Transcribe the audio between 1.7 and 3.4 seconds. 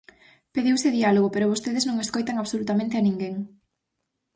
non escoitan absolutamente a ninguén.